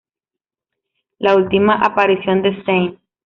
La 1.19 1.35
última 1.35 1.75
aparición 1.75 2.41
de 2.41 2.49
St. 2.57 2.97